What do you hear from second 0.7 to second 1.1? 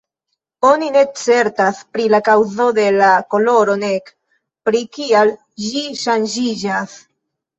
ne